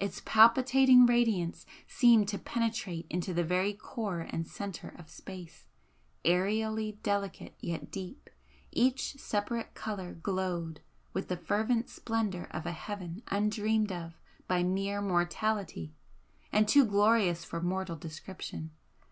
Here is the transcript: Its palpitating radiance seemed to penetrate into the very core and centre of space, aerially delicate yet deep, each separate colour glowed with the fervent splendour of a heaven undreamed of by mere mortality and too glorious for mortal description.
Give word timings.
Its 0.00 0.20
palpitating 0.24 1.06
radiance 1.06 1.64
seemed 1.86 2.26
to 2.26 2.36
penetrate 2.36 3.06
into 3.08 3.32
the 3.32 3.44
very 3.44 3.72
core 3.72 4.26
and 4.28 4.44
centre 4.44 4.92
of 4.98 5.08
space, 5.08 5.66
aerially 6.24 7.00
delicate 7.04 7.54
yet 7.60 7.88
deep, 7.88 8.28
each 8.72 9.14
separate 9.20 9.74
colour 9.76 10.14
glowed 10.14 10.80
with 11.12 11.28
the 11.28 11.36
fervent 11.36 11.88
splendour 11.88 12.48
of 12.50 12.66
a 12.66 12.72
heaven 12.72 13.22
undreamed 13.28 13.92
of 13.92 14.18
by 14.48 14.64
mere 14.64 15.00
mortality 15.00 15.94
and 16.50 16.66
too 16.66 16.84
glorious 16.84 17.44
for 17.44 17.60
mortal 17.62 17.94
description. 17.94 18.72